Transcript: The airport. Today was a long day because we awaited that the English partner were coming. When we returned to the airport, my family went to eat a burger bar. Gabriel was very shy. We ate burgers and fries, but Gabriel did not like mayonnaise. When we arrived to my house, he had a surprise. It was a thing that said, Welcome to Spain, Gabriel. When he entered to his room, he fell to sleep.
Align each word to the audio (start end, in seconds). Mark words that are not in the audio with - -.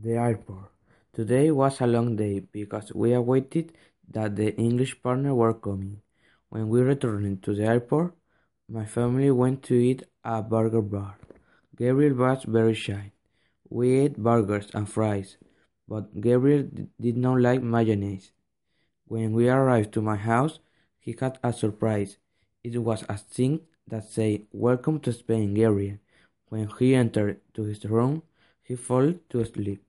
The 0.00 0.14
airport. 0.14 0.70
Today 1.12 1.50
was 1.50 1.80
a 1.80 1.86
long 1.88 2.14
day 2.14 2.38
because 2.38 2.92
we 2.94 3.14
awaited 3.14 3.72
that 4.08 4.36
the 4.36 4.54
English 4.54 5.02
partner 5.02 5.34
were 5.34 5.54
coming. 5.54 6.02
When 6.50 6.68
we 6.68 6.82
returned 6.82 7.42
to 7.42 7.52
the 7.52 7.64
airport, 7.64 8.14
my 8.68 8.86
family 8.86 9.32
went 9.32 9.64
to 9.64 9.74
eat 9.74 10.04
a 10.22 10.40
burger 10.40 10.82
bar. 10.82 11.18
Gabriel 11.74 12.14
was 12.14 12.44
very 12.44 12.74
shy. 12.74 13.10
We 13.68 13.98
ate 13.98 14.22
burgers 14.22 14.68
and 14.72 14.88
fries, 14.88 15.36
but 15.88 16.20
Gabriel 16.20 16.68
did 17.00 17.16
not 17.16 17.40
like 17.40 17.60
mayonnaise. 17.60 18.30
When 19.06 19.32
we 19.32 19.48
arrived 19.48 19.92
to 19.94 20.00
my 20.00 20.14
house, 20.14 20.60
he 21.00 21.16
had 21.18 21.40
a 21.42 21.52
surprise. 21.52 22.18
It 22.62 22.78
was 22.78 23.04
a 23.08 23.16
thing 23.16 23.62
that 23.88 24.08
said, 24.08 24.46
Welcome 24.52 25.00
to 25.00 25.12
Spain, 25.12 25.54
Gabriel. 25.54 25.98
When 26.50 26.68
he 26.78 26.94
entered 26.94 27.40
to 27.54 27.64
his 27.64 27.84
room, 27.84 28.22
he 28.62 28.76
fell 28.76 29.14
to 29.30 29.44
sleep. 29.44 29.87